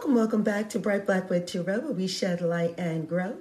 Welcome, 0.00 0.14
welcome 0.14 0.42
back 0.42 0.70
to 0.70 0.78
Bright 0.78 1.04
Black 1.04 1.28
with 1.28 1.44
Tarot, 1.44 1.80
where 1.80 1.92
we 1.92 2.06
shed 2.06 2.40
light 2.40 2.74
and 2.78 3.06
grow. 3.06 3.36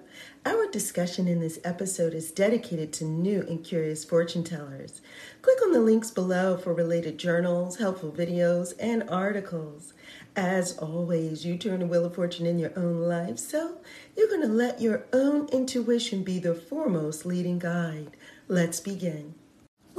Our 0.45 0.69
discussion 0.69 1.25
in 1.25 1.39
this 1.39 1.57
episode 1.63 2.13
is 2.13 2.31
dedicated 2.31 2.91
to 2.93 3.05
new 3.05 3.45
and 3.47 3.63
curious 3.63 4.03
fortune 4.03 4.43
tellers. 4.43 4.99
Click 5.41 5.57
on 5.63 5.71
the 5.71 5.79
links 5.79 6.11
below 6.11 6.57
for 6.57 6.73
related 6.73 7.17
journals, 7.17 7.77
helpful 7.77 8.11
videos, 8.11 8.73
and 8.77 9.09
articles. 9.09 9.93
As 10.35 10.77
always, 10.77 11.45
you 11.45 11.57
turn 11.57 11.79
the 11.79 11.85
wheel 11.85 12.03
of 12.03 12.15
fortune 12.15 12.45
in 12.45 12.59
your 12.59 12.77
own 12.77 13.03
life, 13.03 13.39
so 13.39 13.77
you're 14.17 14.27
going 14.27 14.41
to 14.41 14.47
let 14.47 14.81
your 14.81 15.05
own 15.13 15.47
intuition 15.53 16.25
be 16.25 16.39
the 16.39 16.53
foremost 16.53 17.25
leading 17.25 17.59
guide. 17.59 18.17
Let's 18.49 18.81
begin. 18.81 19.35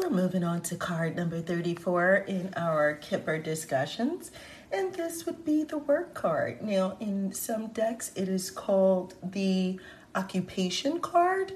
We're 0.00 0.08
moving 0.08 0.44
on 0.44 0.62
to 0.62 0.76
card 0.76 1.14
number 1.14 1.42
34 1.42 2.24
in 2.26 2.54
our 2.56 2.94
Kipper 2.94 3.36
discussions, 3.36 4.30
and 4.72 4.94
this 4.94 5.26
would 5.26 5.44
be 5.44 5.62
the 5.62 5.76
work 5.76 6.14
card. 6.14 6.62
Now, 6.62 6.96
in 7.00 7.34
some 7.34 7.66
decks, 7.66 8.10
it 8.16 8.26
is 8.26 8.50
called 8.50 9.14
the 9.22 9.78
occupation 10.14 11.00
card, 11.00 11.52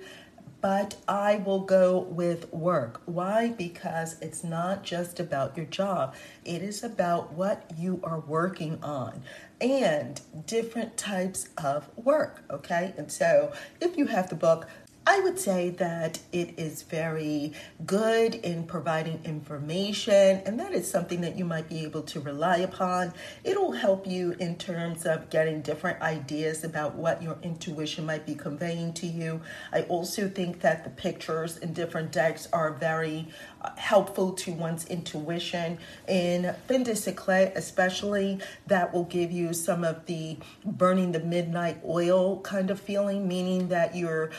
but 0.60 0.96
I 1.08 1.36
will 1.36 1.60
go 1.60 2.00
with 2.00 2.52
work. 2.52 3.00
Why? 3.06 3.48
Because 3.48 4.20
it's 4.20 4.44
not 4.44 4.82
just 4.82 5.18
about 5.20 5.56
your 5.56 5.66
job, 5.66 6.14
it 6.44 6.60
is 6.60 6.84
about 6.84 7.32
what 7.32 7.70
you 7.78 7.98
are 8.04 8.20
working 8.20 8.78
on 8.82 9.22
and 9.58 10.20
different 10.44 10.98
types 10.98 11.48
of 11.56 11.88
work. 11.96 12.42
Okay, 12.50 12.92
and 12.98 13.10
so 13.10 13.54
if 13.80 13.96
you 13.96 14.06
have 14.06 14.28
the 14.28 14.34
book, 14.34 14.68
I 15.06 15.20
would 15.20 15.38
say 15.38 15.68
that 15.70 16.18
it 16.32 16.58
is 16.58 16.82
very 16.82 17.52
good 17.84 18.36
in 18.36 18.64
providing 18.64 19.20
information, 19.24 20.40
and 20.46 20.58
that 20.58 20.72
is 20.72 20.90
something 20.90 21.20
that 21.20 21.36
you 21.36 21.44
might 21.44 21.68
be 21.68 21.84
able 21.84 22.02
to 22.04 22.20
rely 22.20 22.58
upon. 22.58 23.12
It'll 23.44 23.72
help 23.72 24.06
you 24.06 24.34
in 24.40 24.56
terms 24.56 25.04
of 25.04 25.28
getting 25.28 25.60
different 25.60 26.00
ideas 26.00 26.64
about 26.64 26.94
what 26.94 27.22
your 27.22 27.36
intuition 27.42 28.06
might 28.06 28.24
be 28.24 28.34
conveying 28.34 28.94
to 28.94 29.06
you. 29.06 29.42
I 29.74 29.82
also 29.82 30.26
think 30.26 30.60
that 30.60 30.84
the 30.84 30.90
pictures 30.90 31.58
in 31.58 31.74
different 31.74 32.10
decks 32.10 32.48
are 32.50 32.72
very 32.72 33.28
uh, 33.60 33.76
helpful 33.76 34.32
to 34.32 34.52
one's 34.52 34.86
intuition. 34.86 35.78
In 36.08 36.54
Fin 36.66 36.82
de 36.82 36.92
Siècle, 36.92 37.54
especially, 37.54 38.40
that 38.68 38.94
will 38.94 39.04
give 39.04 39.30
you 39.30 39.52
some 39.52 39.84
of 39.84 40.06
the 40.06 40.38
burning 40.64 41.12
the 41.12 41.20
midnight 41.20 41.78
oil 41.86 42.40
kind 42.40 42.70
of 42.70 42.80
feeling, 42.80 43.28
meaning 43.28 43.68
that 43.68 43.94
you're 43.94 44.30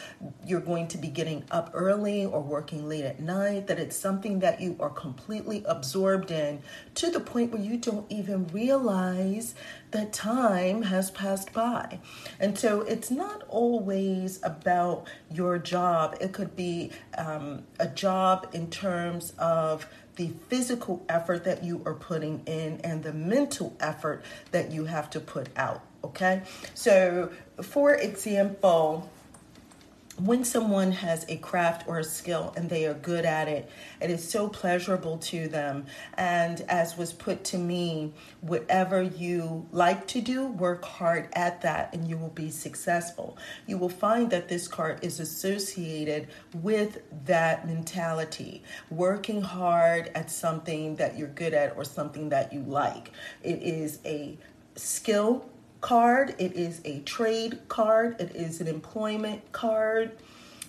you're 0.46 0.55
you're 0.56 0.64
going 0.64 0.88
to 0.88 0.98
be 0.98 1.10
getting 1.10 1.44
up 1.52 1.70
early 1.74 2.24
or 2.24 2.40
working 2.40 2.88
late 2.88 3.04
at 3.04 3.20
night, 3.20 3.68
that 3.68 3.78
it's 3.78 3.98
something 3.98 4.40
that 4.40 4.62
you 4.62 4.74
are 4.80 4.90
completely 4.90 5.62
absorbed 5.66 6.32
in 6.32 6.62
to 6.94 7.12
the 7.12 7.20
point 7.20 7.52
where 7.52 7.62
you 7.62 7.76
don't 7.76 8.10
even 8.10 8.48
realize 8.54 9.54
that 9.92 10.14
time 10.14 10.84
has 10.84 11.12
passed 11.12 11.52
by. 11.52 12.00
And 12.40 12.58
so 12.58 12.84
it's 12.84 13.12
not 13.12 13.44
always 13.50 14.40
about 14.44 15.08
your 15.30 15.58
job, 15.58 16.16
it 16.22 16.32
could 16.32 16.56
be 16.56 16.92
um, 17.18 17.64
a 17.78 17.88
job 17.90 18.48
in 18.54 18.70
terms 18.70 19.34
of 19.38 19.86
the 20.16 20.32
physical 20.48 21.04
effort 21.10 21.44
that 21.44 21.66
you 21.66 21.82
are 21.86 21.96
putting 21.96 22.44
in 22.46 22.80
and 22.86 23.04
the 23.04 23.12
mental 23.12 23.76
effort 23.82 24.24
that 24.52 24.72
you 24.72 24.86
have 24.86 25.10
to 25.10 25.20
put 25.20 25.50
out. 25.58 25.82
Okay, 26.06 26.44
so 26.76 27.30
for 27.62 27.94
example, 27.96 29.10
when 30.18 30.46
someone 30.46 30.92
has 30.94 31.26
a 31.28 31.36
craft 31.38 31.88
or 31.88 32.00
a 32.00 32.04
skill 32.04 32.54
and 32.56 32.70
they 32.70 32.86
are 32.86 32.94
good 32.94 33.26
at 33.26 33.48
it, 33.48 33.70
it 34.00 34.10
is 34.10 34.28
so 34.28 34.48
pleasurable 34.48 35.18
to 35.18 35.48
them. 35.48 35.86
And 36.14 36.62
as 36.70 36.98
was 36.98 37.12
put 37.12 37.44
to 37.46 37.58
me, 37.58 38.14
whatever 38.40 39.02
you 39.02 39.68
like 39.72 40.08
to 40.08 40.22
do, 40.22 40.48
work 40.48 40.86
hard 40.86 41.28
at 41.34 41.62
that 41.64 41.94
and 41.94 42.08
you 42.08 42.18
will 42.18 42.30
be 42.30 42.50
successful. 42.50 43.38
You 43.68 43.78
will 43.78 43.90
find 43.90 44.30
that 44.32 44.48
this 44.48 44.68
card 44.68 45.04
is 45.04 45.20
associated 45.20 46.28
with 46.54 47.00
that 47.26 47.68
mentality, 47.68 48.64
working 48.90 49.42
hard 49.42 50.12
at 50.16 50.32
something 50.32 50.96
that 50.96 51.18
you're 51.18 51.28
good 51.28 51.54
at 51.54 51.76
or 51.76 51.84
something 51.84 52.30
that 52.30 52.54
you 52.54 52.62
like. 52.62 53.12
It 53.44 53.62
is 53.62 54.00
a 54.06 54.38
skill 54.76 55.50
card, 55.86 56.34
it 56.40 56.54
is 56.54 56.82
a 56.84 56.98
trade 57.02 57.60
card, 57.68 58.20
it 58.20 58.36
is 58.36 58.60
an 58.60 58.68
employment 58.68 59.40
card. 59.52 60.18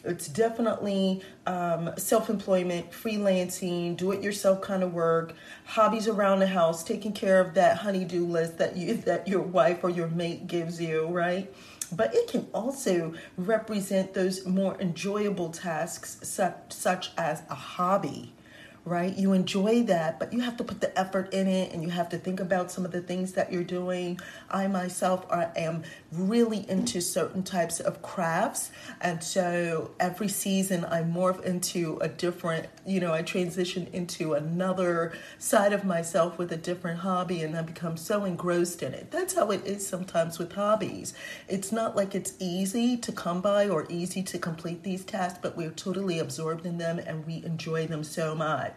It's 0.04 0.28
definitely 0.28 1.22
um, 1.46 1.90
self 1.96 2.28
employment, 2.28 2.90
freelancing, 2.90 3.96
do 3.96 4.12
it 4.12 4.22
yourself 4.22 4.60
kind 4.60 4.82
of 4.82 4.92
work, 4.92 5.32
hobbies 5.64 6.06
around 6.06 6.40
the 6.40 6.46
house, 6.46 6.84
taking 6.84 7.14
care 7.14 7.40
of 7.40 7.54
that 7.54 7.78
honeydew 7.78 8.26
list 8.26 8.58
that 8.58 8.76
you 8.76 8.94
that 9.08 9.26
your 9.26 9.40
wife 9.40 9.82
or 9.82 9.88
your 9.88 10.08
mate 10.08 10.48
gives 10.48 10.78
you, 10.78 11.06
right? 11.06 11.50
But 11.90 12.14
it 12.14 12.28
can 12.28 12.46
also 12.52 13.14
represent 13.38 14.12
those 14.12 14.44
more 14.44 14.76
enjoyable 14.80 15.48
tasks, 15.48 16.18
such, 16.22 16.72
such 16.72 17.12
as 17.16 17.42
a 17.48 17.54
hobby 17.54 18.34
right? 18.86 19.18
You 19.18 19.32
enjoy 19.32 19.82
that, 19.82 20.20
but 20.20 20.32
you 20.32 20.40
have 20.40 20.56
to 20.58 20.64
put 20.64 20.80
the 20.80 20.96
effort 20.96 21.34
in 21.34 21.48
it 21.48 21.72
and 21.72 21.82
you 21.82 21.90
have 21.90 22.08
to 22.10 22.18
think 22.18 22.38
about 22.38 22.70
some 22.70 22.84
of 22.84 22.92
the 22.92 23.00
things 23.00 23.32
that 23.32 23.52
you're 23.52 23.64
doing. 23.64 24.20
I 24.48 24.68
myself 24.68 25.26
I 25.28 25.48
am 25.56 25.82
really 26.12 26.70
into 26.70 27.00
certain 27.00 27.42
types 27.42 27.80
of 27.80 28.00
crafts, 28.00 28.70
and 29.00 29.22
so 29.24 29.90
every 29.98 30.28
season 30.28 30.84
I 30.84 31.02
morph 31.02 31.42
into 31.44 31.98
a 32.00 32.08
different, 32.08 32.68
you 32.86 33.00
know, 33.00 33.12
I 33.12 33.22
transition 33.22 33.88
into 33.92 34.34
another 34.34 35.12
side 35.38 35.72
of 35.72 35.84
myself 35.84 36.38
with 36.38 36.52
a 36.52 36.56
different 36.56 37.00
hobby 37.00 37.42
and 37.42 37.56
I 37.56 37.62
become 37.62 37.96
so 37.96 38.24
engrossed 38.24 38.84
in 38.84 38.94
it. 38.94 39.10
That's 39.10 39.34
how 39.34 39.50
it 39.50 39.66
is 39.66 39.84
sometimes 39.84 40.38
with 40.38 40.52
hobbies. 40.52 41.12
It's 41.48 41.72
not 41.72 41.96
like 41.96 42.14
it's 42.14 42.34
easy 42.38 42.96
to 42.98 43.10
come 43.10 43.40
by 43.40 43.68
or 43.68 43.86
easy 43.88 44.22
to 44.22 44.38
complete 44.38 44.84
these 44.84 45.04
tasks, 45.04 45.40
but 45.42 45.56
we're 45.56 45.70
totally 45.70 46.20
absorbed 46.20 46.64
in 46.64 46.78
them 46.78 47.00
and 47.00 47.26
we 47.26 47.42
enjoy 47.44 47.88
them 47.88 48.04
so 48.04 48.36
much 48.36 48.75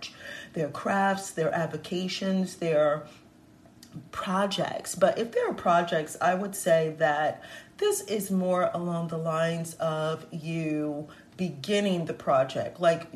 Their 0.53 0.69
crafts, 0.69 1.31
their 1.31 1.53
avocations, 1.53 2.55
their 2.55 3.05
projects. 4.11 4.95
But 4.95 5.17
if 5.17 5.31
there 5.31 5.49
are 5.49 5.53
projects, 5.53 6.17
I 6.21 6.35
would 6.35 6.55
say 6.55 6.95
that 6.99 7.43
this 7.77 8.01
is 8.01 8.29
more 8.29 8.69
along 8.73 9.07
the 9.07 9.17
lines 9.17 9.75
of 9.75 10.25
you 10.31 11.07
beginning 11.37 12.05
the 12.05 12.13
project, 12.13 12.79
like 12.79 13.07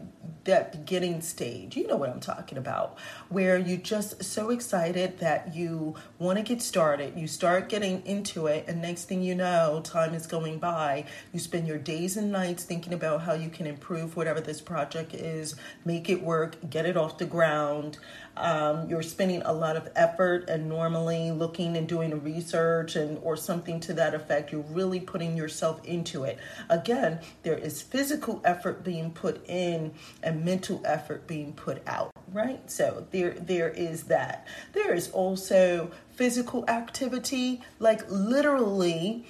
that 0.46 0.72
beginning 0.72 1.22
stage. 1.22 1.76
You 1.76 1.88
know 1.88 1.96
what 1.96 2.10
I'm 2.10 2.20
talking 2.20 2.58
about, 2.58 2.98
where 3.30 3.58
you're 3.58 3.78
just 3.78 4.24
so 4.24 4.50
excited 4.50 5.20
that 5.20 5.56
you 5.56 5.96
want 6.20 6.38
to 6.38 6.44
get 6.44 6.62
started. 6.62 7.18
You 7.18 7.28
start 7.28 7.70
getting 7.70 8.06
into 8.06 8.48
it, 8.48 8.66
and 8.68 8.82
next 8.82 9.06
thing 9.06 9.22
you 9.24 9.36
know, 9.36 9.82
time 9.84 10.14
is 10.14 10.28
going 10.28 10.60
by. 10.60 11.06
You 11.32 11.40
spend 11.40 11.68
your 11.68 11.78
days 11.78 12.18
and 12.18 12.32
nights 12.32 12.64
thinking 12.64 12.94
about 12.94 13.22
how 13.22 13.34
you 13.34 13.50
can 13.50 13.68
improve 13.68 14.16
whatever 14.16 14.42
this 14.42 14.62
project 14.62 15.14
is, 15.14 15.56
make 15.86 16.10
it 16.10 16.22
work, 16.22 16.58
get 16.70 16.86
it 16.86 16.98
off 16.98 17.18
the 17.18 17.26
ground. 17.26 17.98
Um, 18.36 18.90
you're 18.90 19.04
spending 19.04 19.44
a 19.44 19.54
lot 19.54 19.76
of 19.76 19.90
effort 19.96 20.50
and 20.50 20.68
normally 20.68 21.30
looking 21.30 21.78
and 21.78 21.88
doing 21.88 22.24
research 22.24 22.96
and 22.96 23.20
or 23.22 23.38
something 23.38 23.80
to 23.82 23.94
that 23.94 24.16
effect. 24.16 24.52
You're 24.52 24.62
really 24.62 25.00
putting 25.00 25.38
yourself 25.38 25.86
into 25.86 26.24
it. 26.24 26.40
Again, 26.70 27.20
there 27.44 27.58
is 27.58 27.84
physical 27.84 28.42
effort 28.44 28.84
being 28.84 29.12
put 29.12 29.48
in 29.48 29.94
and 30.24 30.33
mental 30.34 30.82
effort 30.86 31.26
being 31.28 31.54
put 31.54 31.82
out 31.88 32.12
right 32.32 32.70
so 32.70 33.06
there 33.12 33.32
there 33.32 33.70
is 33.70 34.04
that 34.04 34.48
there 34.74 34.94
is 34.94 35.10
also 35.12 35.92
physical 36.14 36.68
activity 36.70 37.62
like 37.80 38.02
literally 38.10 39.26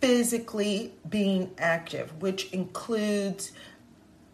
physically 0.00 0.92
being 1.08 1.50
active 1.58 2.12
which 2.20 2.52
includes 2.52 3.52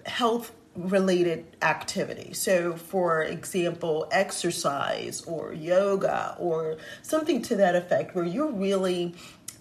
health 0.06 0.52
related 0.74 1.44
activity. 1.60 2.32
So, 2.32 2.74
for 2.76 3.22
example, 3.22 4.08
exercise 4.10 5.22
or 5.22 5.52
yoga 5.52 6.36
or 6.38 6.78
something 7.02 7.42
to 7.42 7.56
that 7.56 7.74
effect 7.76 8.14
where 8.14 8.24
you're 8.24 8.50
really 8.50 9.14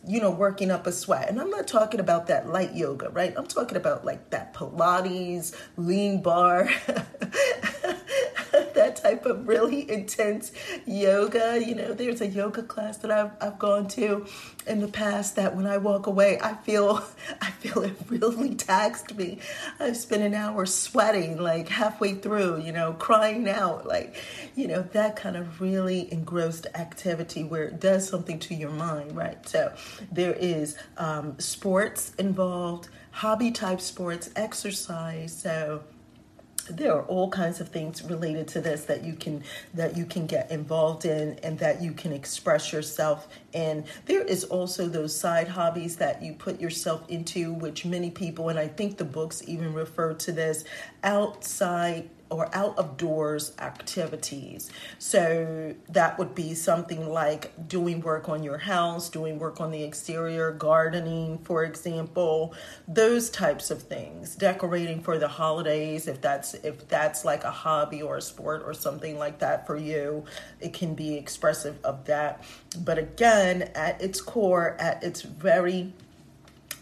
you 0.08 0.20
know, 0.20 0.32
working 0.32 0.72
up 0.72 0.88
a 0.88 0.92
sweat. 0.92 1.30
And 1.30 1.40
I'm 1.40 1.50
not 1.50 1.68
talking 1.68 2.00
about 2.00 2.28
that 2.28 2.50
light 2.50 2.76
yoga, 2.76 3.10
right? 3.10 3.34
I'm 3.38 3.48
talking 3.48 3.78
about 3.78 4.04
like 4.06 4.30
that 4.32 4.54
Pilates, 4.54 5.56
lean 5.78 6.22
bar, 6.22 6.70
type 9.32 9.32
of 9.32 9.48
really 9.48 9.90
intense 9.90 10.52
yoga. 10.86 11.64
You 11.64 11.76
know, 11.76 11.94
there's 11.94 12.22
a 12.22 12.28
yoga 12.28 12.64
class 12.64 12.98
that 12.98 13.12
I've, 13.12 13.32
I've 13.42 13.60
gone 13.60 13.88
to 13.90 14.26
in 14.68 14.80
the 14.80 14.88
past 14.88 15.36
that 15.36 15.56
when 15.56 15.68
I 15.68 15.78
walk 15.78 16.08
away, 16.08 16.40
I 16.42 16.54
feel 16.56 17.04
I 17.42 17.52
feel 17.52 17.84
it 17.84 17.96
really 18.10 18.56
taxed 18.56 19.16
me. 19.16 19.40
I've 19.80 19.98
spent 19.98 20.24
an 20.24 20.34
hour 20.34 20.66
sweating 20.66 21.38
like 21.38 21.70
halfway 21.70 22.16
through, 22.16 22.62
you 22.62 22.72
know, 22.72 22.94
crying 22.94 23.50
out, 23.50 23.88
like, 23.88 24.16
you 24.56 24.68
know, 24.68 24.82
that 24.94 25.16
kind 25.16 25.36
of 25.36 25.62
really 25.62 26.12
engrossed 26.12 26.68
activity 26.76 27.44
where 27.44 27.64
it 27.64 27.80
does 27.80 28.08
something 28.08 28.40
to 28.40 28.56
your 28.56 28.72
mind, 28.72 29.16
right? 29.16 29.48
So 29.48 29.74
there 30.12 30.34
is 30.34 30.78
um, 30.98 31.40
sports 31.40 32.14
involved, 32.18 32.90
hobby 33.12 33.52
type 33.52 33.82
sports, 33.82 34.30
exercise. 34.36 35.34
So 35.34 35.84
there 36.78 36.94
are 36.94 37.04
all 37.04 37.30
kinds 37.30 37.60
of 37.60 37.70
things 37.70 38.04
related 38.04 38.48
to 38.50 38.62
this 38.62 38.86
that 38.86 39.04
you 39.04 39.14
can 39.14 39.44
that 39.74 39.96
you 39.98 40.06
can 40.06 40.26
get 40.26 40.50
involved 40.52 41.06
in 41.06 41.40
and 41.44 41.60
that 41.60 41.82
you 41.82 41.92
can 41.92 42.12
express 42.12 42.74
yourself 42.74 43.28
in. 43.54 43.86
There 44.06 44.24
is 44.24 44.44
also 44.46 44.88
those 44.88 45.16
side 45.16 45.48
hobbies 45.48 45.98
that 45.98 46.22
you 46.22 46.34
put 46.34 46.60
yourself 46.60 47.08
into 47.10 47.54
which 47.54 47.86
many 47.86 48.10
people 48.10 48.50
and 48.50 48.60
i 48.60 48.68
think 48.68 48.98
the 48.98 49.06
books 49.06 49.44
even 49.48 49.74
refer 49.74 50.14
to 50.14 50.32
this 50.32 50.64
outside 51.04 52.10
or 52.32 52.50
out 52.56 52.78
of 52.78 52.98
doors 52.98 53.52
activities. 53.60 54.72
So 54.98 55.76
that 55.90 56.18
would 56.18 56.34
be 56.34 56.54
something 56.54 57.10
like 57.10 57.68
doing 57.68 58.00
work 58.02 58.30
on 58.30 58.42
your 58.42 58.58
house, 58.58 59.10
doing 59.10 59.38
work 59.38 59.60
on 59.60 59.70
the 59.70 59.84
exterior, 59.84 60.52
gardening, 60.52 61.40
for 61.40 61.66
example, 61.66 62.56
those 62.88 63.30
types 63.30 63.70
of 63.70 63.84
things. 63.84 64.36
Decorating 64.36 65.02
for 65.02 65.18
the 65.18 65.28
holidays, 65.28 66.08
if 66.08 66.22
that's 66.22 66.54
if 66.54 66.88
that's 66.88 67.26
like 67.26 67.44
a 67.44 67.52
hobby 67.52 68.02
or 68.02 68.18
a 68.18 68.22
sport 68.22 68.64
or 68.66 68.74
something 68.74 69.20
like 69.20 69.40
that 69.40 69.68
for 69.68 69.76
you, 69.76 70.24
it 70.62 70.74
can 70.74 70.96
be 70.96 71.16
expressive 71.16 71.78
of 71.84 72.06
that. 72.06 72.44
But 72.80 72.98
again, 72.98 73.64
at 73.76 74.02
its 74.02 74.22
core, 74.22 74.78
at 74.80 75.04
its 75.04 75.22
very 75.22 75.92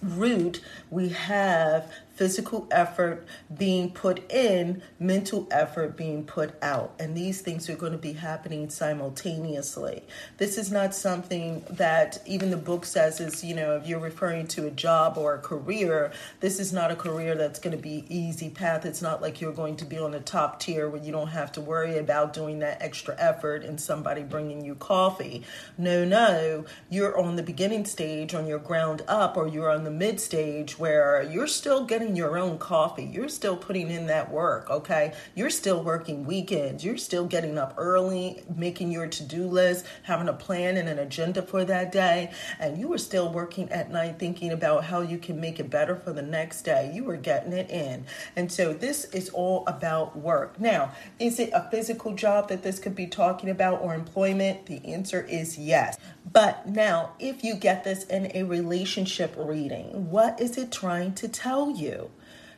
root, 0.02 0.62
we 0.90 1.10
have 1.10 1.92
physical 2.20 2.68
effort 2.70 3.26
being 3.58 3.90
put 3.90 4.30
in, 4.30 4.82
mental 5.00 5.48
effort 5.52 5.96
being 5.96 6.22
put 6.26 6.54
out. 6.62 6.94
And 7.00 7.16
these 7.16 7.40
things 7.40 7.70
are 7.70 7.78
going 7.78 7.94
to 7.94 7.98
be 7.98 8.12
happening 8.12 8.70
simultaneously. 8.70 10.04
This 10.38 10.58
is 10.58 10.70
not 10.70 10.94
something 10.94 11.64
that 11.70 12.22
even 12.26 12.52
the 12.52 12.58
book 12.58 12.84
says 12.84 13.22
is, 13.22 13.42
you 13.42 13.56
know, 13.56 13.78
if 13.78 13.88
you're 13.88 14.02
referring 14.02 14.48
to 14.48 14.68
a 14.68 14.70
job 14.70 15.18
or 15.18 15.36
a 15.36 15.38
career, 15.38 16.12
this 16.42 16.60
is 16.60 16.74
not 16.74 16.92
a 16.92 16.96
career 16.98 17.36
that's 17.36 17.58
going 17.58 17.74
to 17.74 17.82
be 17.82 18.04
easy 18.10 18.50
path. 18.50 18.86
It's 18.86 19.02
not 19.02 19.22
like 19.22 19.40
you're 19.40 19.54
going 19.54 19.78
to 19.78 19.86
be 19.86 19.98
on 19.98 20.12
the 20.12 20.20
top 20.20 20.60
tier 20.60 20.90
where 20.90 21.02
you 21.02 21.14
don't 21.14 21.30
have 21.30 21.54
to 21.54 21.62
worry 21.62 21.98
about 22.00 22.34
doing 22.34 22.60
that 22.60 22.82
extra 22.82 23.16
effort 23.18 23.64
and 23.64 23.80
somebody 23.80 24.24
bringing 24.24 24.66
you 24.66 24.76
coffee. 24.76 25.44
No, 25.78 26.04
no, 26.04 26.66
you're 26.90 27.18
on 27.18 27.38
the 27.38 27.44
beginning 27.44 27.86
stage, 27.86 28.36
on 28.36 28.46
your 28.46 28.60
ground 28.60 29.04
up, 29.08 29.38
or 29.38 29.48
you're 29.48 29.72
on 29.72 29.86
the 29.86 29.92
mid 29.92 30.20
stage 30.20 30.78
where 30.78 31.24
you're 31.24 31.48
still 31.48 31.86
getting 31.86 32.09
your 32.16 32.38
own 32.38 32.58
coffee. 32.58 33.04
You're 33.04 33.30
still 33.30 33.58
putting 33.58 33.90
in 33.90 34.08
that 34.08 34.32
work, 34.32 34.70
okay? 34.70 35.14
You're 35.36 35.50
still 35.50 35.84
working 35.84 36.26
weekends. 36.26 36.84
You're 36.84 36.98
still 36.98 37.26
getting 37.26 37.58
up 37.58 37.74
early, 37.78 38.44
making 38.56 38.92
your 38.92 39.08
to 39.08 39.24
do 39.24 39.48
list, 39.48 39.86
having 40.04 40.28
a 40.28 40.34
plan 40.34 40.78
and 40.78 40.88
an 40.88 41.00
agenda 41.00 41.42
for 41.42 41.66
that 41.66 41.92
day. 41.92 42.32
And 42.60 42.78
you 42.78 42.88
were 42.88 42.98
still 42.98 43.32
working 43.32 43.70
at 43.72 43.92
night 43.92 44.20
thinking 44.20 44.52
about 44.52 44.86
how 44.86 45.02
you 45.02 45.18
can 45.18 45.40
make 45.40 45.60
it 45.60 45.70
better 45.70 45.96
for 45.96 46.14
the 46.14 46.22
next 46.22 46.62
day. 46.62 46.92
You 46.94 47.04
were 47.04 47.18
getting 47.18 47.54
it 47.54 47.70
in. 47.70 48.06
And 48.36 48.52
so 48.52 48.74
this 48.74 49.06
is 49.06 49.30
all 49.30 49.64
about 49.68 50.18
work. 50.18 50.60
Now, 50.60 50.94
is 51.20 51.40
it 51.40 51.50
a 51.54 51.70
physical 51.70 52.14
job 52.14 52.50
that 52.50 52.64
this 52.64 52.80
could 52.80 52.96
be 52.96 53.08
talking 53.08 53.50
about 53.50 53.82
or 53.82 53.94
employment? 53.94 54.66
The 54.68 54.86
answer 54.86 55.22
is 55.22 55.58
yes. 55.58 55.98
But 56.32 56.68
now, 56.68 57.14
if 57.20 57.44
you 57.44 57.56
get 57.56 57.84
this 57.84 58.04
in 58.04 58.32
a 58.36 58.44
relationship 58.44 59.34
reading, 59.38 60.12
what 60.12 60.40
is 60.40 60.58
it 60.58 60.72
trying 60.72 61.14
to 61.16 61.28
tell 61.28 61.72
you? 61.72 61.99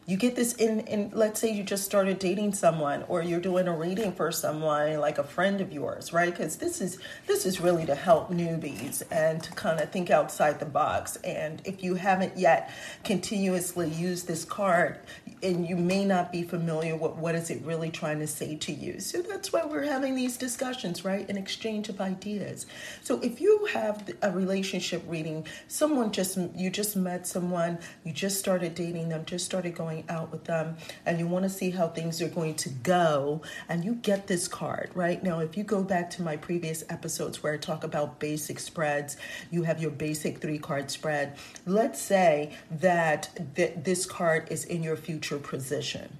You 0.07 0.17
get 0.17 0.35
this 0.35 0.53
in 0.53 0.81
in 0.81 1.11
let's 1.13 1.39
say 1.39 1.51
you 1.51 1.63
just 1.63 1.85
started 1.85 2.17
dating 2.17 2.53
someone 2.53 3.03
or 3.07 3.21
you're 3.21 3.39
doing 3.39 3.67
a 3.67 3.75
reading 3.75 4.11
for 4.11 4.31
someone 4.31 4.99
like 4.99 5.19
a 5.19 5.23
friend 5.23 5.61
of 5.61 5.71
yours 5.71 6.11
right? 6.11 6.31
Because 6.31 6.55
this 6.57 6.81
is 6.81 6.97
this 7.27 7.45
is 7.45 7.61
really 7.61 7.85
to 7.85 7.93
help 7.95 8.31
newbies 8.31 9.03
and 9.11 9.43
to 9.43 9.51
kind 9.51 9.79
of 9.79 9.91
think 9.91 10.09
outside 10.09 10.59
the 10.59 10.65
box. 10.65 11.17
And 11.17 11.61
if 11.65 11.83
you 11.83 11.95
haven't 11.95 12.37
yet 12.37 12.71
continuously 13.03 13.89
used 13.89 14.27
this 14.27 14.43
card 14.43 14.99
and 15.43 15.67
you 15.67 15.75
may 15.75 16.03
not 16.03 16.31
be 16.31 16.43
familiar 16.43 16.95
with 16.95 17.13
what 17.13 17.35
is 17.35 17.49
it 17.49 17.61
really 17.63 17.91
trying 17.91 18.19
to 18.19 18.27
say 18.27 18.55
to 18.55 18.71
you. 18.71 18.99
So 18.99 19.21
that's 19.21 19.53
why 19.53 19.65
we're 19.65 19.83
having 19.83 20.15
these 20.15 20.35
discussions 20.35 21.05
right? 21.05 21.29
An 21.29 21.37
exchange 21.37 21.89
of 21.89 22.01
ideas. 22.01 22.65
So 23.03 23.19
if 23.21 23.39
you 23.39 23.67
have 23.73 24.09
a 24.23 24.31
relationship 24.31 25.03
reading 25.07 25.45
someone 25.67 26.11
just 26.11 26.37
you 26.55 26.69
just 26.71 26.95
met 26.95 27.27
someone 27.27 27.77
you 28.03 28.11
just 28.11 28.39
started 28.39 28.73
dating 28.73 29.09
them 29.09 29.25
just 29.25 29.45
started 29.45 29.75
going 29.75 29.90
going 29.91 30.09
out 30.09 30.31
with 30.31 30.45
them 30.45 30.77
and 31.05 31.19
you 31.19 31.27
want 31.27 31.43
to 31.43 31.49
see 31.49 31.69
how 31.71 31.87
things 31.87 32.21
are 32.21 32.29
going 32.29 32.55
to 32.55 32.69
go, 32.69 33.41
and 33.67 33.83
you 33.83 33.95
get 33.95 34.27
this 34.27 34.47
card, 34.47 34.91
right? 34.95 35.21
Now, 35.23 35.39
if 35.39 35.57
you 35.57 35.63
go 35.63 35.83
back 35.83 36.09
to 36.11 36.21
my 36.21 36.37
previous 36.37 36.83
episodes 36.89 37.43
where 37.43 37.53
I 37.53 37.57
talk 37.57 37.83
about 37.83 38.19
basic 38.19 38.59
spreads, 38.59 39.17
you 39.49 39.63
have 39.63 39.81
your 39.81 39.91
basic 39.91 40.39
three 40.39 40.57
card 40.57 40.89
spread. 40.91 41.37
Let's 41.65 42.01
say 42.01 42.53
that 42.71 43.29
th- 43.55 43.73
this 43.77 44.05
card 44.05 44.47
is 44.49 44.65
in 44.65 44.83
your 44.83 44.95
future 44.95 45.37
position 45.37 46.17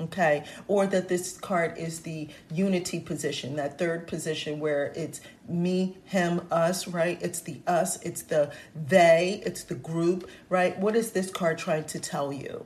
okay 0.00 0.44
or 0.68 0.86
that 0.86 1.08
this 1.08 1.38
card 1.38 1.76
is 1.76 2.00
the 2.00 2.28
unity 2.52 3.00
position 3.00 3.56
that 3.56 3.78
third 3.78 4.06
position 4.06 4.60
where 4.60 4.92
it's 4.94 5.20
me 5.48 5.96
him 6.04 6.40
us 6.50 6.86
right 6.86 7.20
it's 7.20 7.40
the 7.40 7.60
us 7.66 8.00
it's 8.02 8.22
the 8.22 8.50
they 8.74 9.42
it's 9.44 9.64
the 9.64 9.74
group 9.74 10.28
right 10.48 10.78
what 10.78 10.94
is 10.94 11.12
this 11.12 11.30
card 11.30 11.58
trying 11.58 11.84
to 11.84 11.98
tell 11.98 12.32
you 12.32 12.64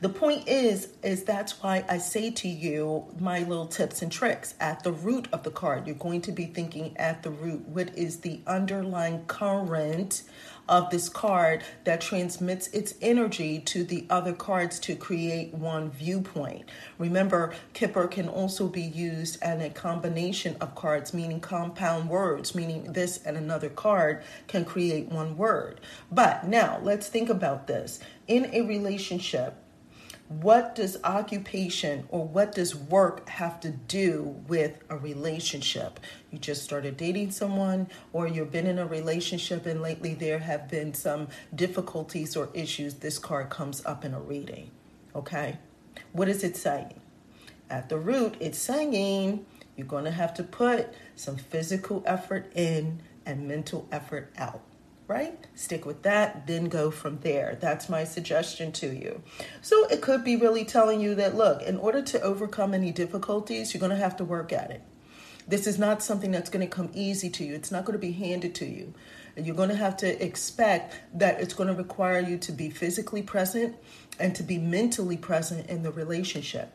the 0.00 0.08
point 0.08 0.46
is, 0.48 0.88
is 1.02 1.24
that's 1.24 1.62
why 1.62 1.84
I 1.88 1.98
say 1.98 2.30
to 2.30 2.48
you 2.48 3.06
my 3.18 3.40
little 3.40 3.66
tips 3.66 4.02
and 4.02 4.12
tricks. 4.12 4.54
At 4.60 4.84
the 4.84 4.92
root 4.92 5.28
of 5.32 5.42
the 5.42 5.50
card, 5.50 5.86
you're 5.86 5.96
going 5.96 6.22
to 6.22 6.32
be 6.32 6.46
thinking 6.46 6.96
at 6.96 7.22
the 7.22 7.30
root, 7.30 7.66
what 7.68 7.96
is 7.96 8.20
the 8.20 8.40
underlying 8.46 9.24
current 9.26 10.22
of 10.68 10.90
this 10.90 11.08
card 11.08 11.62
that 11.84 12.00
transmits 12.00 12.66
its 12.68 12.94
energy 13.00 13.60
to 13.60 13.84
the 13.84 14.04
other 14.10 14.32
cards 14.32 14.78
to 14.80 14.96
create 14.96 15.54
one 15.54 15.90
viewpoint. 15.90 16.68
Remember, 16.98 17.54
Kipper 17.72 18.08
can 18.08 18.28
also 18.28 18.66
be 18.66 18.82
used 18.82 19.42
in 19.42 19.60
a 19.60 19.70
combination 19.70 20.56
of 20.60 20.74
cards, 20.74 21.14
meaning 21.14 21.40
compound 21.40 22.08
words, 22.08 22.54
meaning 22.54 22.92
this 22.92 23.18
and 23.24 23.36
another 23.36 23.68
card 23.68 24.24
can 24.48 24.64
create 24.64 25.08
one 25.08 25.36
word. 25.36 25.80
But 26.10 26.46
now 26.46 26.80
let's 26.82 27.08
think 27.08 27.28
about 27.28 27.66
this. 27.66 28.00
In 28.26 28.46
a 28.52 28.62
relationship, 28.62 29.62
what 30.28 30.74
does 30.74 30.96
occupation 31.04 32.06
or 32.08 32.26
what 32.26 32.52
does 32.52 32.74
work 32.74 33.28
have 33.28 33.60
to 33.60 33.70
do 33.70 34.42
with 34.48 34.82
a 34.88 34.96
relationship? 34.96 36.00
You 36.30 36.38
just 36.38 36.64
started 36.64 36.96
dating 36.96 37.30
someone, 37.30 37.88
or 38.12 38.26
you've 38.26 38.50
been 38.50 38.66
in 38.66 38.78
a 38.78 38.86
relationship, 38.86 39.66
and 39.66 39.80
lately 39.80 40.14
there 40.14 40.40
have 40.40 40.68
been 40.68 40.94
some 40.94 41.28
difficulties 41.54 42.36
or 42.36 42.48
issues. 42.54 42.94
This 42.94 43.18
card 43.18 43.50
comes 43.50 43.84
up 43.86 44.04
in 44.04 44.14
a 44.14 44.20
reading. 44.20 44.70
Okay? 45.14 45.58
What 46.12 46.28
is 46.28 46.42
it 46.42 46.56
saying? 46.56 47.00
At 47.70 47.88
the 47.88 47.98
root, 47.98 48.36
it's 48.40 48.58
saying 48.58 49.46
you're 49.76 49.86
going 49.86 50.04
to 50.04 50.10
have 50.10 50.34
to 50.34 50.42
put 50.42 50.92
some 51.14 51.36
physical 51.36 52.02
effort 52.04 52.50
in 52.54 53.00
and 53.24 53.46
mental 53.46 53.88
effort 53.92 54.32
out 54.36 54.62
right? 55.08 55.46
Stick 55.54 55.86
with 55.86 56.02
that, 56.02 56.46
then 56.46 56.66
go 56.66 56.90
from 56.90 57.18
there. 57.20 57.56
That's 57.60 57.88
my 57.88 58.04
suggestion 58.04 58.72
to 58.72 58.94
you. 58.94 59.22
So 59.62 59.86
it 59.86 60.02
could 60.02 60.24
be 60.24 60.36
really 60.36 60.64
telling 60.64 61.00
you 61.00 61.14
that 61.14 61.36
look, 61.36 61.62
in 61.62 61.76
order 61.76 62.02
to 62.02 62.20
overcome 62.20 62.74
any 62.74 62.92
difficulties, 62.92 63.72
you're 63.72 63.80
going 63.80 63.90
to 63.90 63.96
have 63.96 64.16
to 64.16 64.24
work 64.24 64.52
at 64.52 64.70
it. 64.70 64.82
This 65.48 65.68
is 65.68 65.78
not 65.78 66.02
something 66.02 66.32
that's 66.32 66.50
going 66.50 66.66
to 66.68 66.74
come 66.74 66.90
easy 66.92 67.30
to 67.30 67.44
you. 67.44 67.54
It's 67.54 67.70
not 67.70 67.84
going 67.84 67.98
to 67.98 68.04
be 68.04 68.12
handed 68.12 68.54
to 68.56 68.66
you. 68.66 68.94
And 69.36 69.46
you're 69.46 69.54
going 69.54 69.68
to 69.68 69.76
have 69.76 69.96
to 69.98 70.24
expect 70.24 71.00
that 71.14 71.40
it's 71.40 71.54
going 71.54 71.68
to 71.68 71.74
require 71.74 72.18
you 72.18 72.36
to 72.38 72.52
be 72.52 72.68
physically 72.68 73.22
present 73.22 73.76
and 74.18 74.34
to 74.34 74.42
be 74.42 74.58
mentally 74.58 75.16
present 75.16 75.68
in 75.68 75.82
the 75.82 75.92
relationship 75.92 76.72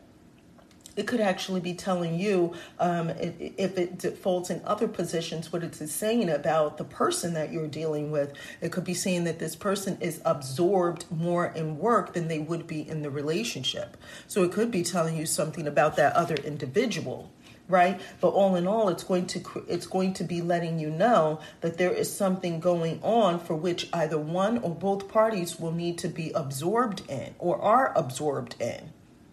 it 0.96 1.06
could 1.06 1.20
actually 1.20 1.60
be 1.60 1.74
telling 1.74 2.18
you 2.18 2.54
um, 2.78 3.10
if 3.10 3.78
it 3.78 3.98
defaults 3.98 4.50
in 4.50 4.60
other 4.64 4.88
positions 4.88 5.52
what 5.52 5.62
it's 5.62 5.90
saying 5.90 6.28
about 6.28 6.78
the 6.78 6.84
person 6.84 7.34
that 7.34 7.52
you're 7.52 7.66
dealing 7.66 8.10
with. 8.10 8.32
It 8.60 8.72
could 8.72 8.84
be 8.84 8.94
saying 8.94 9.24
that 9.24 9.38
this 9.38 9.56
person 9.56 9.98
is 10.00 10.20
absorbed 10.24 11.10
more 11.10 11.46
in 11.46 11.78
work 11.78 12.12
than 12.12 12.28
they 12.28 12.38
would 12.38 12.66
be 12.66 12.86
in 12.88 13.02
the 13.02 13.10
relationship. 13.10 13.96
So 14.26 14.42
it 14.42 14.52
could 14.52 14.70
be 14.70 14.82
telling 14.82 15.16
you 15.16 15.26
something 15.26 15.66
about 15.66 15.96
that 15.96 16.14
other 16.14 16.36
individual 16.36 17.30
right? 17.68 18.00
But 18.20 18.30
all 18.30 18.56
in 18.56 18.66
all 18.66 18.88
it's 18.88 19.04
going 19.04 19.26
to 19.28 19.64
it's 19.68 19.86
going 19.86 20.12
to 20.14 20.24
be 20.24 20.42
letting 20.42 20.78
you 20.78 20.90
know 20.90 21.40
that 21.60 21.78
there 21.78 21.92
is 21.92 22.14
something 22.14 22.60
going 22.60 23.00
on 23.02 23.38
for 23.38 23.54
which 23.54 23.88
either 23.92 24.18
one 24.18 24.58
or 24.58 24.74
both 24.74 25.08
parties 25.08 25.58
will 25.58 25.72
need 25.72 25.96
to 25.98 26.08
be 26.08 26.32
absorbed 26.32 27.08
in 27.08 27.34
or 27.38 27.58
are 27.62 27.92
absorbed 27.96 28.60
in 28.60 28.92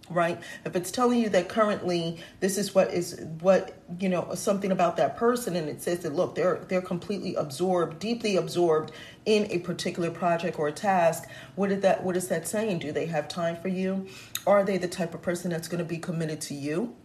right? 0.09 0.41
If 0.65 0.75
it's 0.75 0.91
telling 0.91 1.19
you 1.19 1.29
that 1.29 1.49
currently 1.49 2.17
this 2.39 2.57
is 2.57 2.73
what 2.73 2.93
is 2.93 3.19
what 3.41 3.77
you 3.99 4.09
know 4.09 4.33
something 4.35 4.71
about 4.71 4.97
that 4.97 5.17
person 5.17 5.55
and 5.55 5.69
it 5.69 5.81
says 5.81 5.99
that 5.99 6.15
look 6.15 6.35
they're 6.35 6.65
they're 6.67 6.81
completely 6.81 7.35
absorbed 7.35 7.99
deeply 7.99 8.35
absorbed 8.35 8.91
in 9.25 9.47
a 9.51 9.59
particular 9.59 10.09
project 10.11 10.57
or 10.57 10.71
task 10.71 11.27
what 11.55 11.71
is 11.71 11.81
that 11.81 12.03
what 12.03 12.17
is 12.17 12.27
that 12.29 12.47
saying? 12.47 12.79
Do 12.79 12.91
they 12.91 13.05
have 13.07 13.27
time 13.27 13.55
for 13.57 13.67
you? 13.67 14.07
Are 14.47 14.63
they 14.63 14.77
the 14.77 14.87
type 14.87 15.13
of 15.13 15.21
person 15.21 15.51
that's 15.51 15.67
going 15.67 15.83
to 15.83 15.85
be 15.87 15.97
committed 15.97 16.41
to 16.41 16.53
you? 16.53 16.95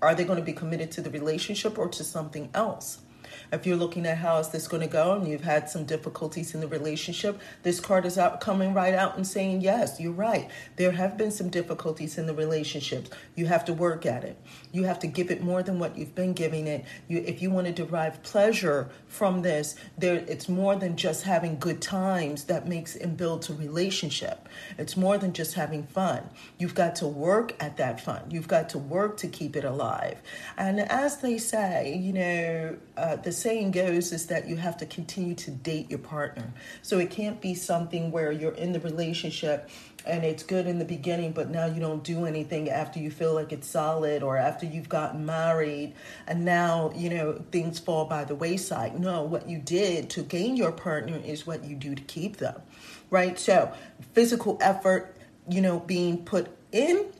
Are 0.00 0.14
they 0.14 0.24
going 0.24 0.38
to 0.38 0.44
be 0.44 0.52
committed 0.52 0.90
to 0.92 1.00
the 1.00 1.10
relationship 1.10 1.78
or 1.78 1.88
to 1.88 2.04
something 2.04 2.50
else 2.54 2.98
If 3.52 3.66
you're 3.66 3.76
looking 3.76 4.06
at 4.06 4.18
how 4.18 4.38
is 4.38 4.48
this 4.48 4.68
going 4.68 4.82
to 4.82 4.88
go 4.88 5.14
and 5.14 5.26
you've 5.28 5.42
had 5.42 5.68
some 5.68 5.84
difficulties 5.84 6.54
in 6.54 6.60
the 6.60 6.68
relationship, 6.68 7.40
this 7.62 7.80
card 7.80 8.04
is 8.04 8.18
out 8.18 8.40
coming 8.40 8.74
right 8.74 8.94
out 8.94 9.16
and 9.16 9.26
saying, 9.26 9.60
yes, 9.60 10.00
you're 10.00 10.12
right. 10.12 10.50
There 10.76 10.92
have 10.92 11.16
been 11.16 11.30
some 11.30 11.48
difficulties 11.48 12.18
in 12.18 12.26
the 12.26 12.34
relationships. 12.34 13.10
You 13.34 13.46
have 13.46 13.64
to 13.66 13.72
work 13.72 14.06
at 14.06 14.24
it. 14.24 14.38
You 14.72 14.84
have 14.84 14.98
to 15.00 15.06
give 15.06 15.30
it 15.30 15.42
more 15.42 15.62
than 15.62 15.78
what 15.78 15.96
you've 15.96 16.14
been 16.14 16.32
giving 16.32 16.66
it. 16.66 16.84
You, 17.08 17.18
if 17.18 17.42
you 17.42 17.50
want 17.50 17.66
to 17.66 17.72
derive 17.72 18.22
pleasure 18.22 18.90
from 19.06 19.42
this, 19.42 19.76
there 19.96 20.16
it's 20.16 20.48
more 20.48 20.76
than 20.76 20.96
just 20.96 21.22
having 21.22 21.58
good 21.58 21.80
times 21.80 22.44
that 22.44 22.66
makes 22.68 22.96
and 22.96 23.16
builds 23.16 23.48
a 23.50 23.54
relationship. 23.54 24.48
It's 24.76 24.96
more 24.96 25.18
than 25.18 25.32
just 25.32 25.54
having 25.54 25.84
fun. 25.84 26.28
You've 26.58 26.74
got 26.74 26.96
to 26.96 27.06
work 27.06 27.54
at 27.60 27.76
that 27.76 28.00
fun. 28.00 28.22
You've 28.30 28.48
got 28.48 28.68
to 28.70 28.78
work 28.78 29.16
to 29.18 29.28
keep 29.28 29.56
it 29.56 29.64
alive. 29.64 30.20
And 30.56 30.80
as 30.80 31.18
they 31.18 31.38
say, 31.38 31.96
you 31.96 32.12
know, 32.12 32.76
uh, 32.96 33.16
the 33.28 33.32
saying 33.32 33.72
goes 33.72 34.10
is 34.10 34.24
that 34.28 34.48
you 34.48 34.56
have 34.56 34.78
to 34.78 34.86
continue 34.86 35.34
to 35.34 35.50
date 35.50 35.90
your 35.90 35.98
partner. 35.98 36.50
So 36.80 36.98
it 36.98 37.10
can't 37.10 37.38
be 37.42 37.52
something 37.52 38.10
where 38.10 38.32
you're 38.32 38.54
in 38.54 38.72
the 38.72 38.80
relationship 38.80 39.68
and 40.06 40.24
it's 40.24 40.42
good 40.42 40.66
in 40.66 40.78
the 40.78 40.86
beginning, 40.86 41.32
but 41.32 41.50
now 41.50 41.66
you 41.66 41.78
don't 41.78 42.02
do 42.02 42.24
anything 42.24 42.70
after 42.70 42.98
you 42.98 43.10
feel 43.10 43.34
like 43.34 43.52
it's 43.52 43.68
solid 43.68 44.22
or 44.22 44.38
after 44.38 44.64
you've 44.64 44.88
gotten 44.88 45.26
married 45.26 45.92
and 46.26 46.46
now, 46.46 46.90
you 46.96 47.10
know, 47.10 47.44
things 47.52 47.78
fall 47.78 48.06
by 48.06 48.24
the 48.24 48.34
wayside. 48.34 48.98
No, 48.98 49.24
what 49.24 49.46
you 49.46 49.58
did 49.58 50.08
to 50.08 50.22
gain 50.22 50.56
your 50.56 50.72
partner 50.72 51.20
is 51.22 51.46
what 51.46 51.64
you 51.64 51.76
do 51.76 51.94
to 51.94 52.02
keep 52.04 52.38
them, 52.38 52.58
right? 53.10 53.38
So, 53.38 53.70
physical 54.14 54.56
effort, 54.62 55.14
you 55.50 55.60
know, 55.60 55.80
being 55.80 56.24
put 56.24 56.48
in 56.72 57.12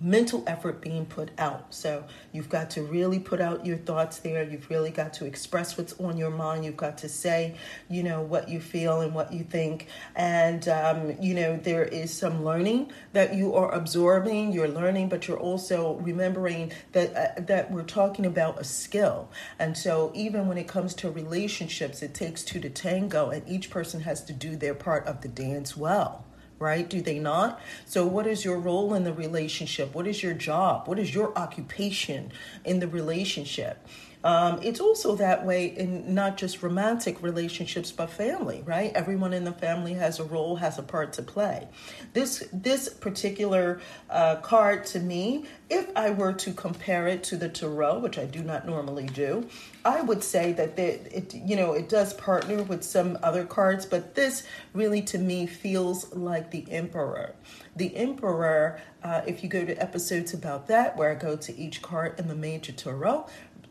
mental 0.00 0.44
effort 0.46 0.80
being 0.80 1.06
put 1.06 1.30
out. 1.38 1.74
So 1.74 2.04
you've 2.32 2.48
got 2.48 2.70
to 2.70 2.82
really 2.82 3.18
put 3.18 3.40
out 3.40 3.64
your 3.64 3.76
thoughts 3.76 4.18
there. 4.18 4.42
You've 4.42 4.68
really 4.70 4.90
got 4.90 5.14
to 5.14 5.24
express 5.24 5.78
what's 5.78 5.98
on 6.00 6.16
your 6.16 6.30
mind. 6.30 6.64
You've 6.64 6.76
got 6.76 6.98
to 6.98 7.08
say, 7.08 7.56
you 7.88 8.02
know, 8.02 8.22
what 8.22 8.48
you 8.48 8.60
feel 8.60 9.00
and 9.00 9.14
what 9.14 9.32
you 9.32 9.44
think. 9.44 9.88
And, 10.14 10.68
um, 10.68 11.16
you 11.20 11.34
know, 11.34 11.56
there 11.56 11.84
is 11.84 12.12
some 12.12 12.44
learning 12.44 12.92
that 13.12 13.34
you 13.34 13.54
are 13.54 13.72
absorbing. 13.72 14.52
You're 14.52 14.68
learning, 14.68 15.08
but 15.08 15.26
you're 15.26 15.38
also 15.38 15.94
remembering 15.94 16.72
that, 16.92 17.16
uh, 17.16 17.40
that 17.42 17.70
we're 17.70 17.82
talking 17.82 18.26
about 18.26 18.60
a 18.60 18.64
skill. 18.64 19.30
And 19.58 19.76
so 19.76 20.12
even 20.14 20.48
when 20.48 20.58
it 20.58 20.68
comes 20.68 20.94
to 20.94 21.10
relationships, 21.10 22.02
it 22.02 22.14
takes 22.14 22.42
two 22.42 22.60
to 22.60 22.70
tango, 22.70 23.30
and 23.30 23.48
each 23.48 23.70
person 23.70 24.00
has 24.02 24.22
to 24.24 24.32
do 24.32 24.56
their 24.56 24.74
part 24.74 25.06
of 25.06 25.22
the 25.22 25.28
dance 25.28 25.76
well 25.76 26.25
right? 26.58 26.88
Do 26.88 27.00
they 27.00 27.18
not? 27.18 27.60
So, 27.84 28.06
what 28.06 28.26
is 28.26 28.44
your 28.44 28.58
role 28.58 28.94
in 28.94 29.04
the 29.04 29.12
relationship? 29.12 29.94
What 29.94 30.06
is 30.06 30.22
your 30.22 30.34
job? 30.34 30.88
What 30.88 30.98
is 30.98 31.14
your 31.14 31.36
occupation 31.36 32.32
in 32.64 32.80
the 32.80 32.88
relationship? 32.88 33.86
Um, 34.24 34.60
it's 34.62 34.80
also 34.80 35.14
that 35.16 35.46
way 35.46 35.66
in 35.66 36.14
not 36.14 36.36
just 36.36 36.62
romantic 36.62 37.22
relationships, 37.22 37.92
but 37.92 38.10
family, 38.10 38.62
right? 38.64 38.92
Everyone 38.94 39.32
in 39.32 39.44
the 39.44 39.52
family 39.52 39.94
has 39.94 40.18
a 40.18 40.24
role, 40.24 40.56
has 40.56 40.78
a 40.78 40.82
part 40.82 41.12
to 41.14 41.22
play. 41.22 41.68
This 42.12 42.48
this 42.52 42.88
particular 42.88 43.80
uh, 44.10 44.36
card 44.36 44.84
to 44.86 45.00
me, 45.00 45.44
if 45.70 45.88
I 45.94 46.10
were 46.10 46.32
to 46.32 46.52
compare 46.52 47.06
it 47.06 47.22
to 47.24 47.36
the 47.36 47.48
tarot, 47.48 48.00
which 48.00 48.18
I 48.18 48.24
do 48.24 48.42
not 48.42 48.66
normally 48.66 49.06
do, 49.06 49.48
I 49.84 50.00
would 50.00 50.24
say 50.24 50.52
that 50.52 50.78
it 50.78 51.34
you 51.34 51.54
know 51.56 51.72
it 51.74 51.88
does 51.88 52.14
partner 52.14 52.62
with 52.62 52.82
some 52.82 53.18
other 53.22 53.44
cards, 53.44 53.86
but 53.86 54.14
this 54.14 54.44
really 54.72 55.02
to 55.02 55.18
me 55.18 55.46
feels 55.46 56.12
like 56.14 56.50
the 56.50 56.66
Emperor. 56.70 57.34
The 57.76 57.94
Emperor, 57.96 58.80
uh, 59.04 59.20
if 59.26 59.42
you 59.42 59.48
go 59.48 59.64
to 59.64 59.74
episodes 59.80 60.32
about 60.34 60.66
that, 60.68 60.96
where 60.96 61.12
I 61.12 61.14
go 61.14 61.36
to 61.36 61.56
each 61.56 61.82
card 61.82 62.18
in 62.18 62.28
the 62.28 62.34
major 62.34 62.72
tarot, 62.72 63.26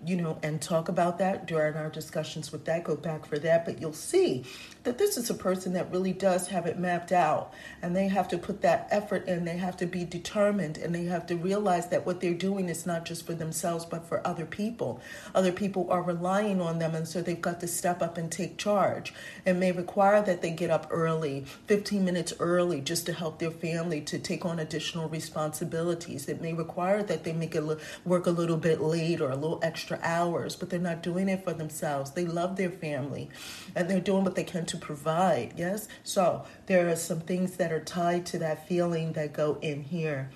you 0.05 0.15
know, 0.15 0.39
and 0.43 0.61
talk 0.61 0.89
about 0.89 1.17
that 1.19 1.45
during 1.45 1.75
our 1.75 1.89
discussions 1.89 2.51
with 2.51 2.65
that. 2.65 2.83
Go 2.83 2.95
back 2.95 3.25
for 3.25 3.37
that. 3.39 3.65
But 3.65 3.79
you'll 3.79 3.93
see 3.93 4.43
that 4.83 4.97
this 4.97 5.17
is 5.17 5.29
a 5.29 5.33
person 5.33 5.73
that 5.73 5.91
really 5.91 6.13
does 6.13 6.47
have 6.47 6.65
it 6.65 6.77
mapped 6.77 7.11
out 7.11 7.53
and 7.81 7.95
they 7.95 8.07
have 8.07 8.27
to 8.27 8.37
put 8.37 8.61
that 8.61 8.87
effort 8.91 9.27
in. 9.27 9.45
They 9.45 9.57
have 9.57 9.77
to 9.77 9.85
be 9.85 10.05
determined 10.05 10.77
and 10.77 10.93
they 10.93 11.05
have 11.05 11.25
to 11.27 11.35
realize 11.35 11.87
that 11.89 12.05
what 12.05 12.21
they're 12.21 12.33
doing 12.33 12.69
is 12.69 12.85
not 12.85 13.05
just 13.05 13.25
for 13.25 13.33
themselves, 13.33 13.85
but 13.85 14.07
for 14.07 14.25
other 14.25 14.45
people. 14.45 15.01
Other 15.33 15.51
people 15.51 15.89
are 15.91 16.01
relying 16.01 16.61
on 16.61 16.79
them, 16.79 16.95
and 16.95 17.07
so 17.07 17.21
they've 17.21 17.41
got 17.41 17.59
to 17.59 17.67
step 17.67 18.01
up 18.01 18.17
and 18.17 18.31
take 18.31 18.57
charge. 18.57 19.13
It 19.45 19.53
may 19.53 19.71
require 19.71 20.21
that 20.21 20.41
they 20.41 20.51
get 20.51 20.69
up 20.69 20.87
early, 20.89 21.45
15 21.67 22.05
minutes 22.05 22.33
early, 22.39 22.81
just 22.81 23.05
to 23.07 23.13
help 23.13 23.39
their 23.39 23.51
family 23.51 24.01
to 24.01 24.19
take 24.19 24.45
on 24.45 24.59
additional 24.59 25.09
responsibilities. 25.09 26.27
It 26.27 26.41
may 26.41 26.53
require 26.53 27.03
that 27.03 27.23
they 27.23 27.33
make 27.33 27.55
it 27.55 27.63
work 28.05 28.27
a 28.27 28.31
little 28.31 28.57
bit 28.57 28.81
late 28.81 29.21
or 29.21 29.31
a 29.31 29.35
little 29.35 29.59
extra 29.63 29.84
extra 29.85 29.99
hours, 30.01 30.55
but 30.55 30.71
they're 30.71 30.79
not 30.79 31.03
doing 31.03 31.29
it 31.29 31.43
for 31.43 31.53
themselves. 31.53 32.09
They 32.09 32.25
love 32.25 32.55
their 32.55 32.71
family 32.71 33.29
and 33.75 33.87
they're 33.87 33.99
doing 33.99 34.23
what 34.23 34.33
they 34.33 34.43
can 34.43 34.65
to 34.65 34.77
provide. 34.77 35.53
Yes? 35.55 35.87
So 36.03 36.43
there 36.65 36.89
are 36.89 36.95
some 36.95 37.19
things 37.19 37.57
that 37.57 37.71
are 37.71 37.79
tied 37.79 38.25
to 38.27 38.39
that 38.39 38.67
feeling 38.67 39.13
that 39.13 39.33
go 39.33 39.59
in 39.61 39.83
here. 39.83 40.31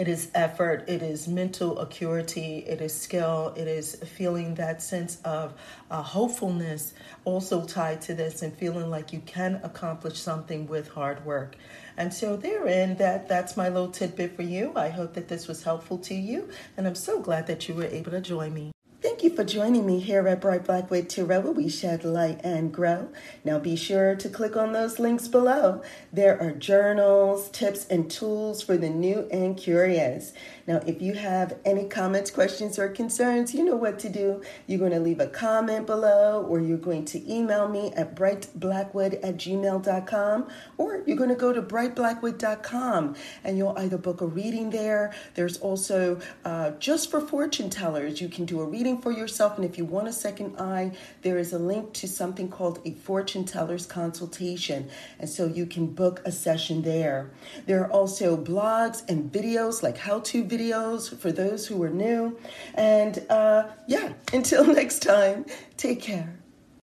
It 0.00 0.08
is 0.08 0.30
effort, 0.34 0.88
it 0.88 1.02
is 1.02 1.28
mental 1.28 1.78
acuity, 1.78 2.64
it 2.66 2.80
is 2.80 2.98
skill, 2.98 3.52
it 3.54 3.68
is 3.68 3.96
feeling 3.96 4.54
that 4.54 4.80
sense 4.80 5.18
of 5.26 5.52
uh, 5.90 6.00
hopefulness 6.00 6.94
also 7.26 7.66
tied 7.66 8.00
to 8.08 8.14
this 8.14 8.40
and 8.40 8.56
feeling 8.56 8.88
like 8.88 9.12
you 9.12 9.20
can 9.26 9.60
accomplish 9.62 10.18
something 10.18 10.66
with 10.66 10.88
hard 10.88 11.22
work. 11.26 11.56
And 11.98 12.14
so 12.14 12.34
therein, 12.34 12.96
that 12.96 13.28
that's 13.28 13.58
my 13.58 13.68
little 13.68 13.90
tidbit 13.90 14.36
for 14.36 14.42
you. 14.42 14.72
I 14.74 14.88
hope 14.88 15.12
that 15.12 15.28
this 15.28 15.46
was 15.46 15.64
helpful 15.64 15.98
to 15.98 16.14
you, 16.14 16.48
and 16.78 16.86
I'm 16.86 16.94
so 16.94 17.20
glad 17.20 17.46
that 17.48 17.68
you 17.68 17.74
were 17.74 17.84
able 17.84 18.12
to 18.12 18.22
join 18.22 18.54
me. 18.54 18.72
Thank 19.20 19.32
you 19.32 19.36
for 19.36 19.44
joining 19.44 19.84
me 19.84 20.00
here 20.00 20.26
at 20.26 20.40
Bright 20.40 20.64
Black 20.64 20.90
with 20.90 21.08
Tarot, 21.08 21.40
where 21.40 21.52
we 21.52 21.68
shed 21.68 22.04
light 22.04 22.40
and 22.42 22.72
grow. 22.72 23.10
Now 23.44 23.58
be 23.58 23.76
sure 23.76 24.16
to 24.16 24.28
click 24.30 24.56
on 24.56 24.72
those 24.72 24.98
links 24.98 25.28
below. 25.28 25.82
There 26.10 26.40
are 26.40 26.52
journals, 26.52 27.50
tips, 27.50 27.86
and 27.88 28.10
tools 28.10 28.62
for 28.62 28.78
the 28.78 28.88
new 28.88 29.28
and 29.30 29.58
curious. 29.58 30.32
Now, 30.66 30.80
if 30.86 31.02
you 31.02 31.12
have 31.12 31.58
any 31.66 31.86
comments, 31.86 32.30
questions, 32.30 32.78
or 32.78 32.88
concerns, 32.88 33.52
you 33.52 33.62
know 33.62 33.76
what 33.76 33.98
to 33.98 34.08
do. 34.08 34.40
You're 34.66 34.78
going 34.78 34.92
to 34.92 35.00
leave 35.00 35.20
a 35.20 35.26
comment 35.26 35.84
below, 35.84 36.42
or 36.48 36.58
you're 36.60 36.78
going 36.78 37.04
to 37.06 37.30
email 37.30 37.68
me 37.68 37.92
at 37.96 38.16
brightblackwood 38.16 39.22
at 39.22 39.36
gmail.com, 39.36 40.48
or 40.78 41.02
you're 41.06 41.16
going 41.18 41.28
to 41.28 41.34
go 41.34 41.52
to 41.52 41.60
brightblackwood.com 41.60 43.16
and 43.44 43.58
you'll 43.58 43.76
either 43.76 43.98
book 43.98 44.22
a 44.22 44.26
reading 44.26 44.70
there. 44.70 45.12
There's 45.34 45.58
also 45.58 46.20
uh, 46.46 46.70
just 46.78 47.10
for 47.10 47.20
fortune 47.20 47.68
tellers, 47.68 48.22
you 48.22 48.30
can 48.30 48.46
do 48.46 48.62
a 48.62 48.64
reading 48.64 48.80
reading 48.80 49.02
for 49.10 49.18
yourself. 49.18 49.56
And 49.56 49.64
if 49.64 49.76
you 49.76 49.84
want 49.84 50.08
a 50.08 50.12
second 50.12 50.56
eye, 50.58 50.92
there 51.22 51.38
is 51.38 51.52
a 51.52 51.58
link 51.58 51.92
to 51.94 52.08
something 52.08 52.48
called 52.48 52.80
a 52.84 52.92
fortune 52.92 53.44
teller's 53.44 53.86
consultation. 53.86 54.88
And 55.18 55.28
so 55.28 55.46
you 55.46 55.66
can 55.66 55.86
book 55.86 56.22
a 56.24 56.32
session 56.32 56.82
there. 56.82 57.30
There 57.66 57.80
are 57.82 57.90
also 57.90 58.36
blogs 58.36 59.02
and 59.08 59.32
videos, 59.32 59.82
like 59.82 59.98
how 59.98 60.20
to 60.20 60.44
videos 60.44 61.16
for 61.16 61.32
those 61.32 61.66
who 61.66 61.82
are 61.82 61.90
new. 61.90 62.38
And 62.74 63.24
uh, 63.28 63.68
yeah, 63.86 64.12
until 64.32 64.64
next 64.64 65.00
time, 65.00 65.46
take 65.76 66.00
care. 66.00 66.39